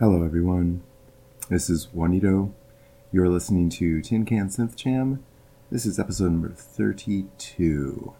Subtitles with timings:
[0.00, 0.82] Hello, everyone.
[1.50, 2.54] This is Juanito.
[3.12, 5.22] You're listening to Tin Can Synth Jam.
[5.70, 8.14] This is episode number 32.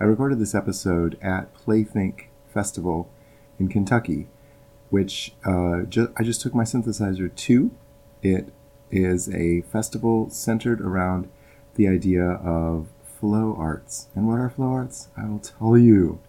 [0.00, 3.10] I recorded this episode at Playthink Festival
[3.58, 4.28] in Kentucky,
[4.88, 7.70] which uh, ju- I just took my synthesizer to.
[8.22, 8.50] It
[8.90, 11.28] is a festival centered around
[11.74, 14.08] the idea of flow arts.
[14.14, 15.08] And what are flow arts?
[15.14, 16.20] I will tell you.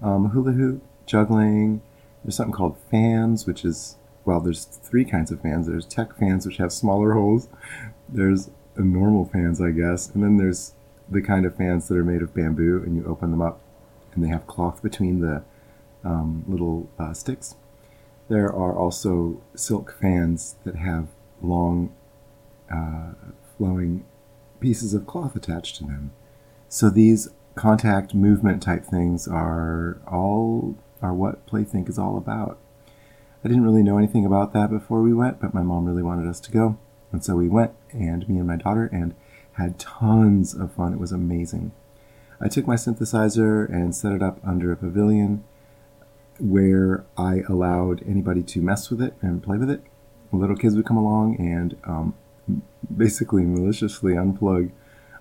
[0.00, 1.82] Um, hula hoop, juggling,
[2.22, 5.66] there's something called fans, which is well, there's three kinds of fans.
[5.66, 7.48] There's tech fans, which have smaller holes.
[8.08, 10.74] There's normal fans, I guess, and then there's
[11.08, 13.60] the kind of fans that are made of bamboo, and you open them up,
[14.14, 15.42] and they have cloth between the
[16.04, 17.56] um, little uh, sticks.
[18.28, 21.08] There are also silk fans that have
[21.42, 21.92] long,
[22.72, 23.12] uh,
[23.58, 24.04] flowing
[24.60, 26.12] pieces of cloth attached to them.
[26.68, 32.58] So these contact movement type things are all are what Playthink is all about.
[33.44, 36.28] I didn't really know anything about that before we went, but my mom really wanted
[36.28, 36.78] us to go.
[37.10, 39.14] And so we went, and me and my daughter, and
[39.54, 40.92] had tons of fun.
[40.92, 41.72] It was amazing.
[42.40, 45.44] I took my synthesizer and set it up under a pavilion
[46.38, 49.82] where I allowed anybody to mess with it and play with it.
[50.32, 52.14] Little kids would come along and um,
[52.96, 54.70] basically maliciously unplug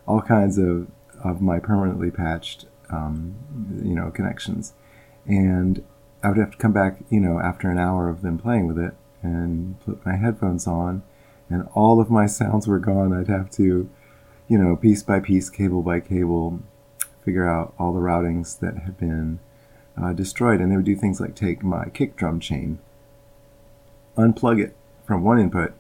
[0.08, 0.88] all kinds of,
[1.24, 3.36] of my permanently patched, um,
[3.84, 4.74] you know, connections.
[5.28, 5.84] And
[6.24, 8.78] I would have to come back, you know, after an hour of them playing with
[8.78, 11.04] it and put my headphones on,
[11.50, 13.14] and all of my sounds were gone.
[13.14, 13.90] I'd have to,
[14.48, 16.60] you know, piece by piece, cable by cable,
[17.26, 19.40] figure out all the routings that had been
[20.02, 20.60] uh, destroyed.
[20.60, 22.80] And they would do things like take my kick drum chain,
[24.16, 24.76] unplug it
[25.06, 25.74] from one input,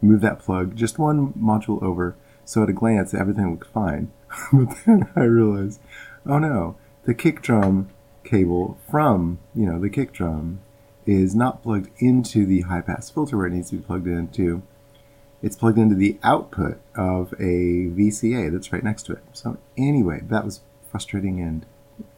[0.00, 4.10] move that plug just one module over, so at a glance everything looked fine.
[4.52, 5.80] but then I realized,
[6.24, 7.90] oh no, the kick drum
[8.28, 10.60] cable from, you know, the kick drum
[11.06, 14.62] is not plugged into the high pass filter where it needs to be plugged into.
[15.42, 19.22] It's plugged into the output of a VCA that's right next to it.
[19.32, 21.64] So anyway, that was frustrating and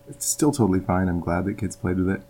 [0.09, 1.09] it's still totally fine.
[1.09, 2.23] I'm glad that kids played with it.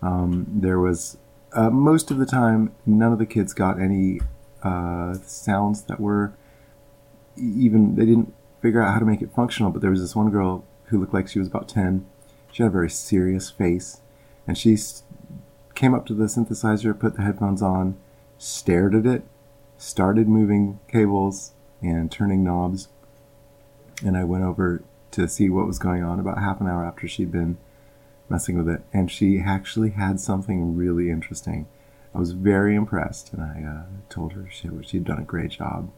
[0.00, 1.18] Um, there was
[1.52, 4.20] uh, most of the time none of the kids got any
[4.62, 6.32] uh, sounds that were
[7.36, 8.32] even they didn't
[8.62, 9.70] figure out how to make it functional.
[9.70, 12.06] But there was this one girl who looked like she was about ten
[12.50, 14.00] she had a very serious face,
[14.46, 14.76] and she
[15.74, 17.96] came up to the synthesizer, put the headphones on,
[18.38, 19.22] stared at it,
[19.78, 22.88] started moving cables and turning knobs.
[24.04, 27.08] And I went over to see what was going on about half an hour after
[27.08, 27.58] she'd been
[28.28, 28.82] messing with it.
[28.92, 31.66] And she actually had something really interesting.
[32.14, 35.90] I was very impressed, and I uh, told her she, she'd done a great job.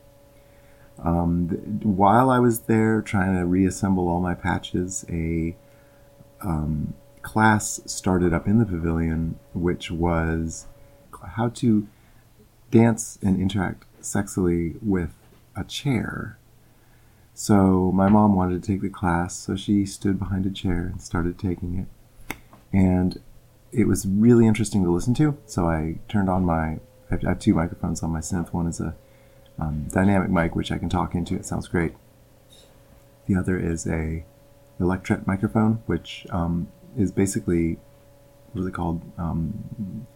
[0.98, 1.48] Um,
[1.82, 5.56] while I was there trying to reassemble all my patches, a
[6.44, 10.66] um, class started up in the pavilion, which was
[11.36, 11.86] how to
[12.70, 15.14] dance and interact sexily with
[15.56, 16.38] a chair.
[17.34, 21.00] So my mom wanted to take the class, so she stood behind a chair and
[21.00, 22.36] started taking it.
[22.72, 23.20] And
[23.70, 25.38] it was really interesting to listen to.
[25.46, 26.78] So I turned on my,
[27.10, 28.52] I have two microphones on my synth.
[28.52, 28.94] One is a
[29.58, 31.34] um, dynamic mic, which I can talk into.
[31.34, 31.94] It sounds great.
[33.26, 34.24] The other is a
[34.80, 37.78] Electret microphone, which um, is basically
[38.52, 39.00] what is it called?
[39.18, 40.06] Um,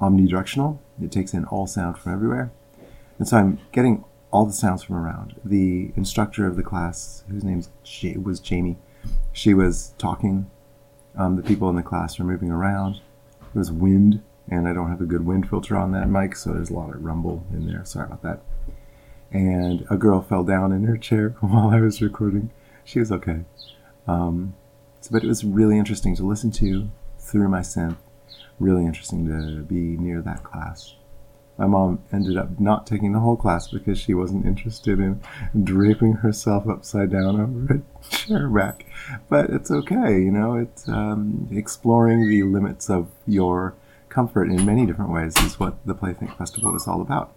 [0.00, 0.78] omnidirectional.
[1.02, 2.50] It takes in all sound from everywhere,
[3.18, 5.40] and so I'm getting all the sounds from around.
[5.44, 7.62] The instructor of the class, whose name
[8.22, 8.76] was Jamie,
[9.32, 10.50] she was talking.
[11.16, 13.00] Um, the people in the class were moving around.
[13.54, 16.52] There was wind, and I don't have a good wind filter on that mic, so
[16.52, 17.84] there's a lot of rumble in there.
[17.84, 18.40] Sorry about that.
[19.30, 22.50] And a girl fell down in her chair while I was recording.
[22.88, 23.40] She was okay.
[24.06, 24.54] Um,
[25.02, 26.88] so, but it was really interesting to listen to
[27.18, 27.98] through my synth.
[28.58, 30.94] Really interesting to be near that class.
[31.58, 35.20] My mom ended up not taking the whole class because she wasn't interested in
[35.64, 38.86] draping herself upside down over a chair back.
[39.28, 43.74] But it's okay, you know, it's um, exploring the limits of your
[44.08, 47.34] comfort in many different ways is what the Playthink Festival is all about.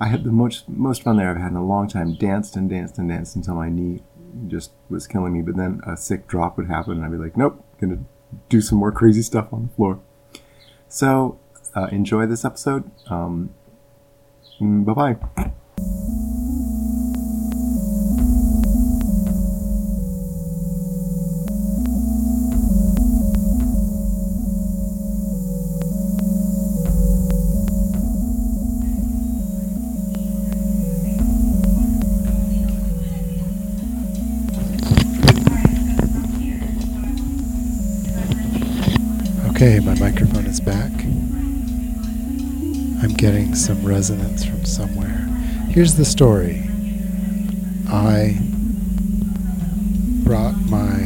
[0.00, 2.14] I had the most, most fun there I've had in a long time.
[2.14, 4.02] Danced and danced and danced until my knee
[4.48, 5.42] just was killing me.
[5.42, 7.98] But then a sick drop would happen, and I'd be like, nope, gonna
[8.48, 10.00] do some more crazy stuff on the floor.
[10.88, 11.38] So
[11.74, 12.90] uh, enjoy this episode.
[13.08, 13.54] Um,
[14.60, 16.21] mm, bye bye.
[43.92, 45.18] Resonance from somewhere.
[45.68, 46.64] Here's the story.
[47.90, 48.38] I
[50.24, 50.96] brought my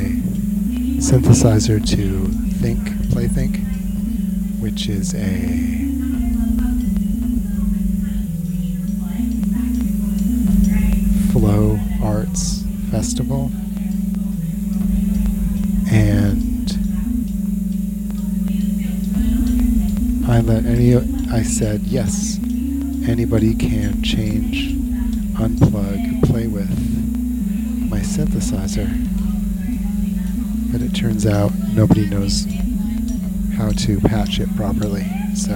[1.03, 2.27] synthesizer to
[2.61, 3.59] Think, Play Think,
[4.61, 5.87] which is a
[11.33, 12.63] flow arts
[12.93, 13.51] festival.
[15.91, 16.71] And
[20.29, 20.95] I let any
[21.33, 22.39] I said yes,
[23.09, 24.75] anybody can change,
[25.35, 26.71] unplug, play with
[27.89, 28.89] my synthesizer.
[30.73, 32.47] But it turns out nobody knows
[33.57, 35.07] how to patch it properly.
[35.35, 35.55] So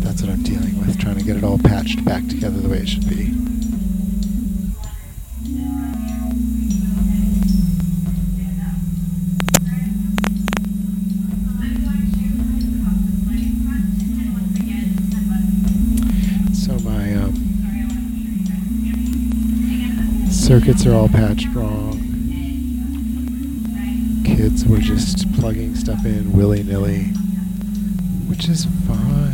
[0.00, 2.78] that's what I'm dealing with, trying to get it all patched back together the way
[2.78, 3.34] it should be.
[20.78, 21.98] Circuits are all patched wrong.
[24.24, 27.04] Kids were just plugging stuff in willy nilly,
[28.28, 29.27] which is fine.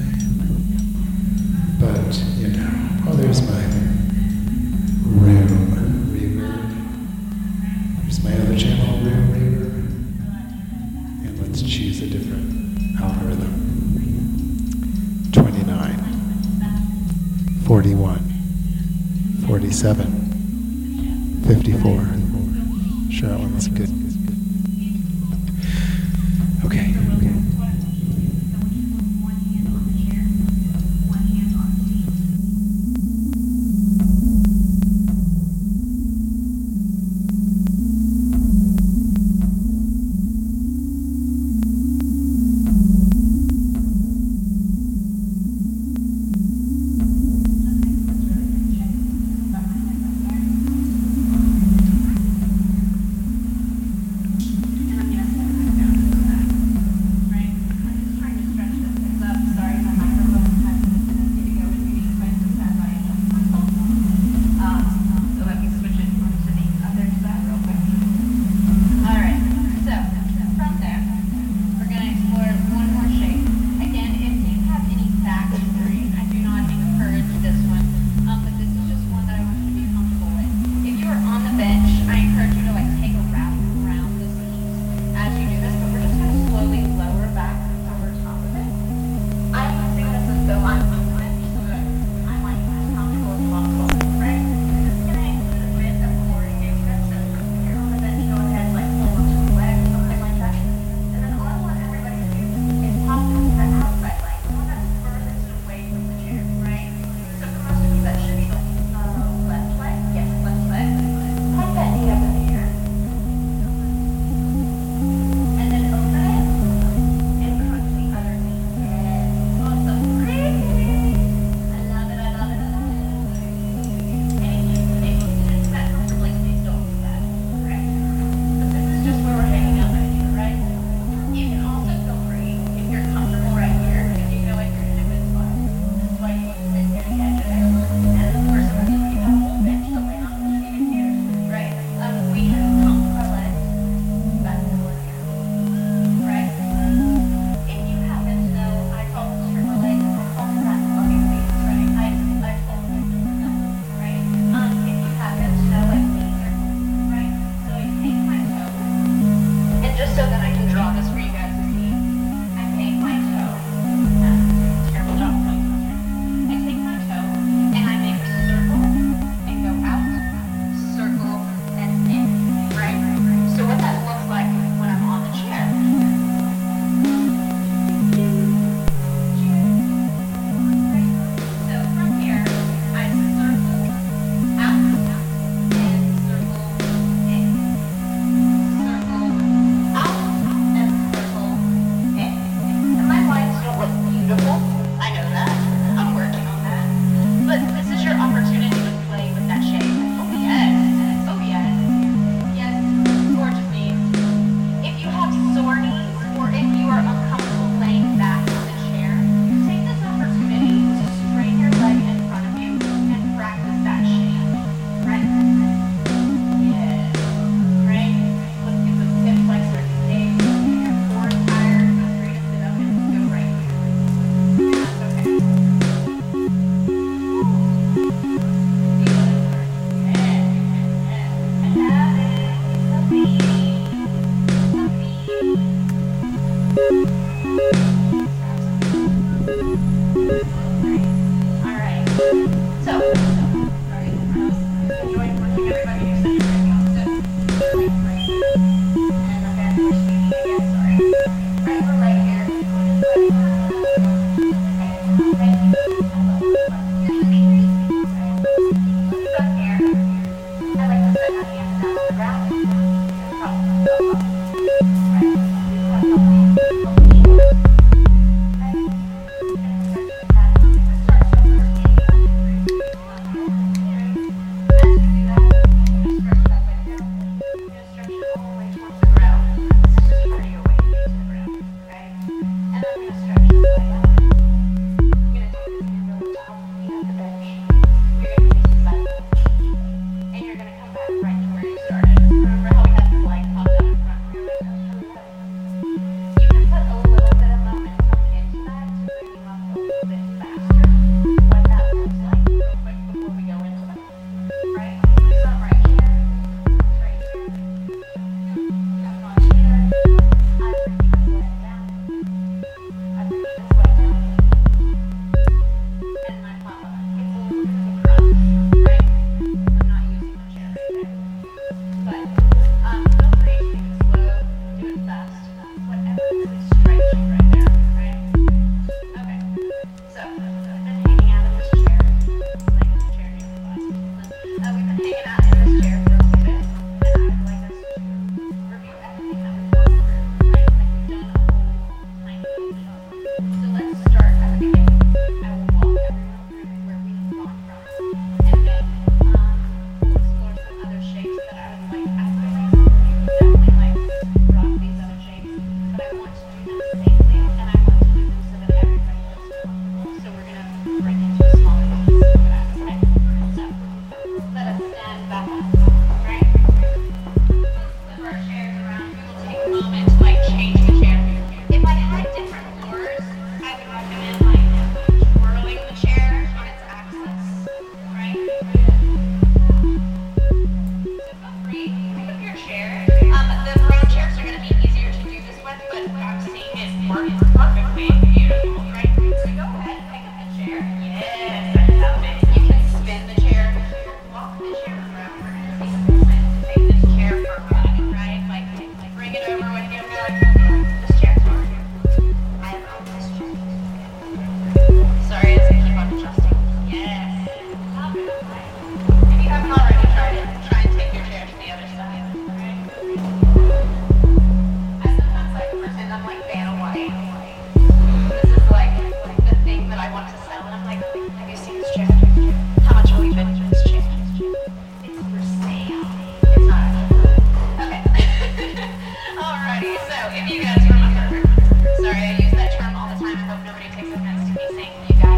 [434.74, 435.33] Saying you guys.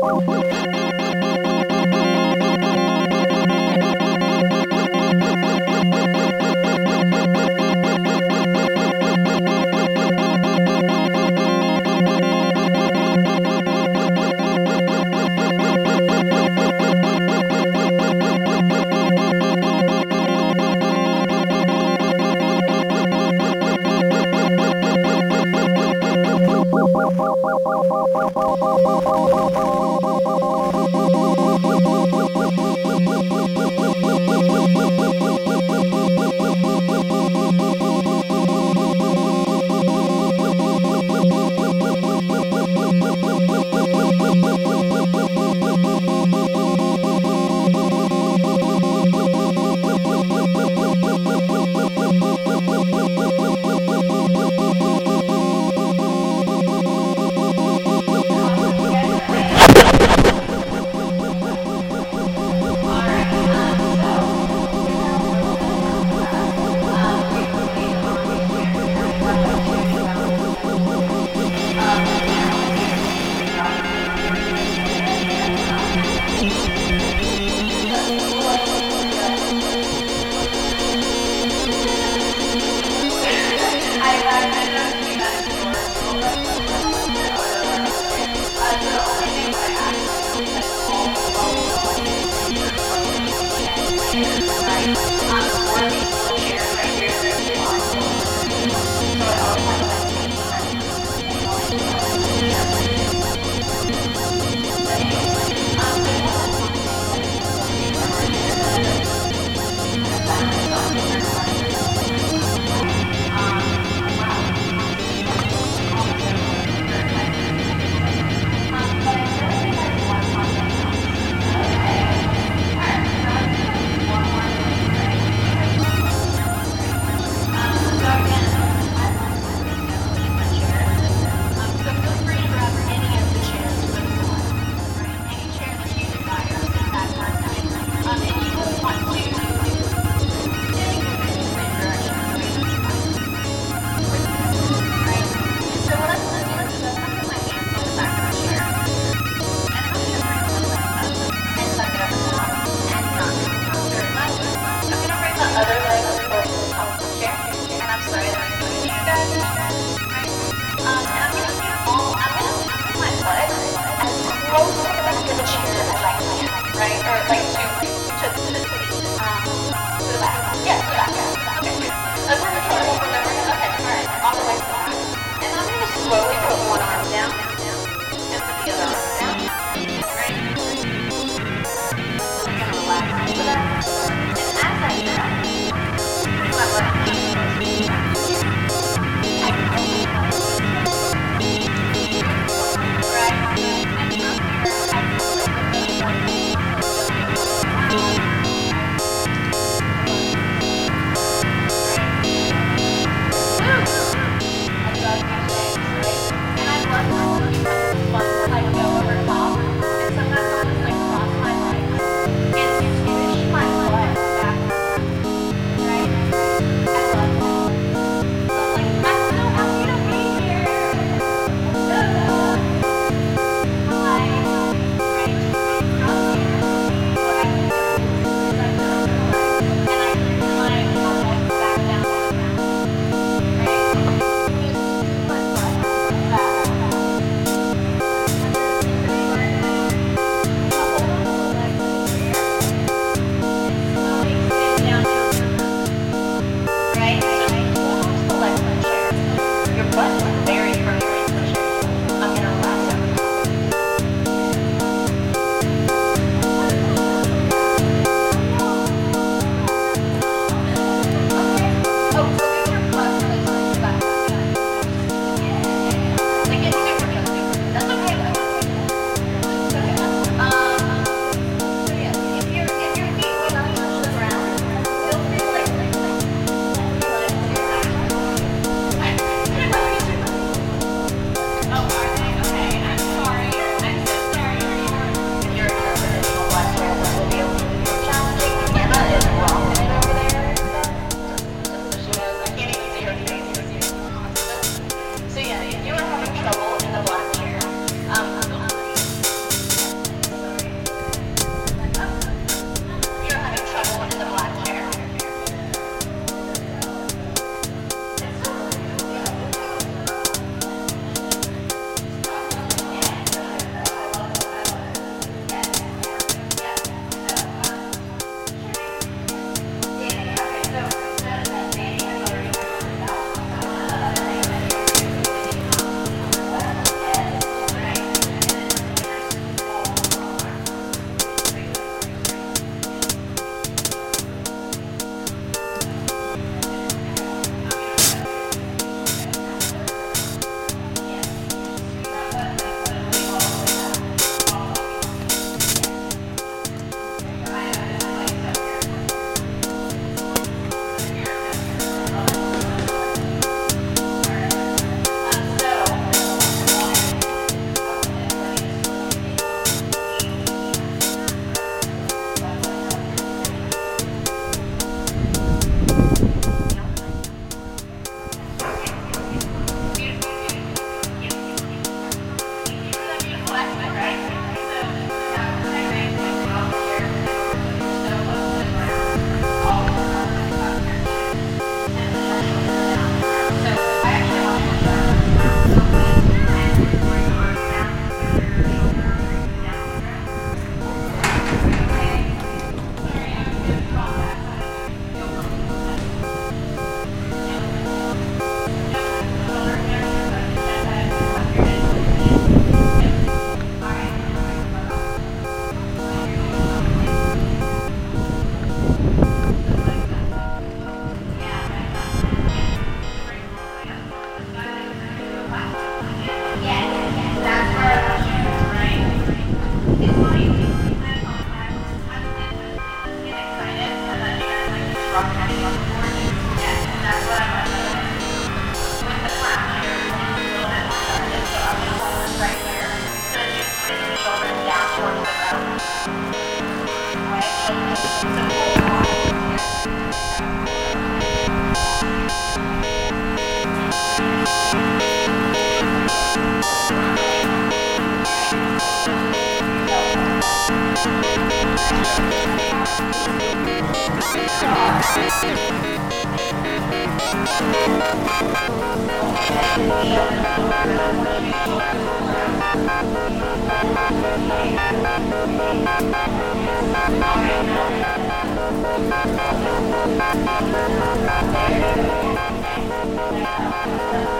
[0.00, 0.95] Thank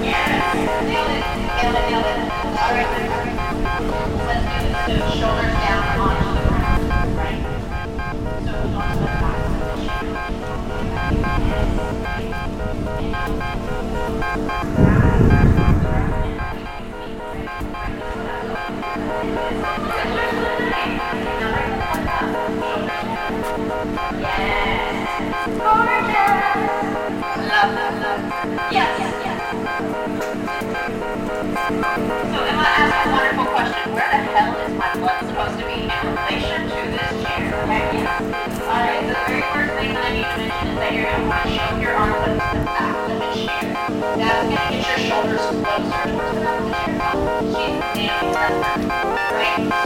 [0.03, 1.23] Yes, feel it,
[1.89, 2.19] feel it.
[2.57, 2.89] All right,
[4.27, 5.56] let's do the shoulder.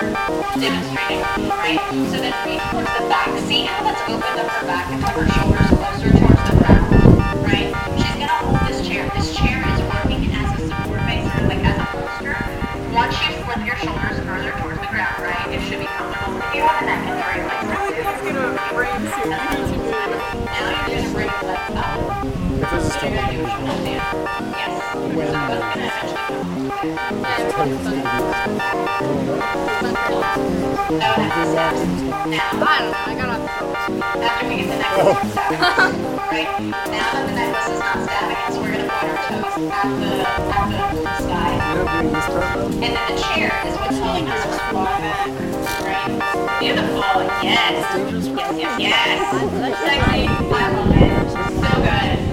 [0.00, 1.78] demonstrating, right?
[2.10, 3.38] So then we put the back.
[3.48, 3.84] See how?
[3.84, 6.87] Let's open up her back and have her shoulders closer towards the ground.
[35.50, 40.12] right now the necklace is not static, we're gonna put our toes at the
[40.76, 41.52] at the sky.
[42.64, 43.96] And then the chair is what's
[44.28, 45.04] us from falling
[45.88, 46.58] right?
[46.60, 47.76] Beautiful, yes.
[48.36, 49.30] Yes, yes, yes.
[49.84, 51.30] Sexy, I love it.
[51.62, 52.27] So good.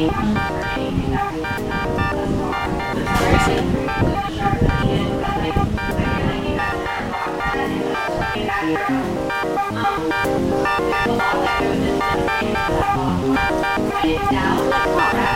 [0.00, 0.12] It's
[14.30, 15.27] now, let's walk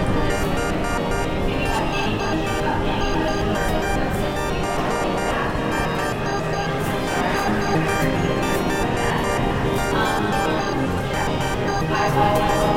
[12.13, 12.70] Uh,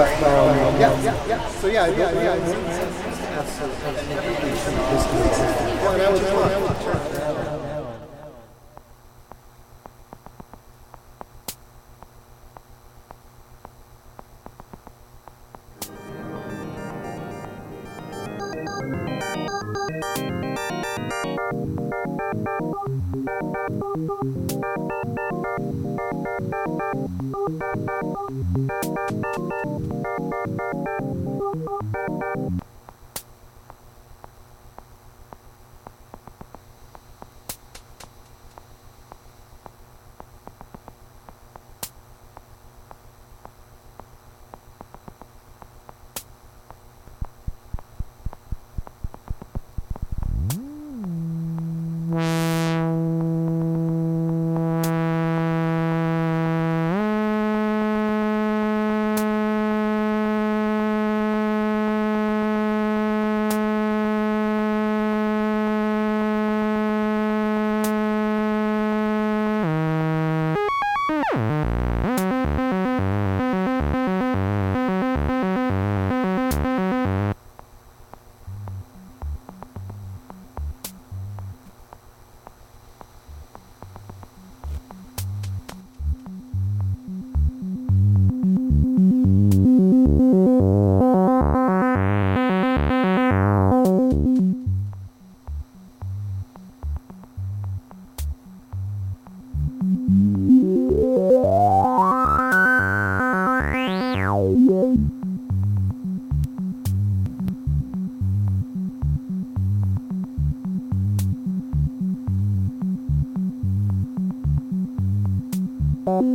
[0.00, 1.48] But um, yeah, yeah, yeah.
[1.60, 2.22] So yeah, yeah, yeah.
[2.22, 2.40] yeah.
[5.82, 7.19] Well, and I was, I was,